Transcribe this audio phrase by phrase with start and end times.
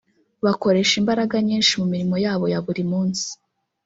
[0.45, 3.27] bakoresha imbaraga nyinshi mu mirimo yabo ya buri munsi